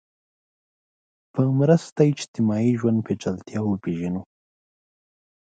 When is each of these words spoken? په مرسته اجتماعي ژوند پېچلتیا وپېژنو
په 1.33 1.41
مرسته 1.59 1.99
اجتماعي 2.13 2.71
ژوند 2.79 2.99
پېچلتیا 3.07 3.59
وپېژنو 3.63 4.21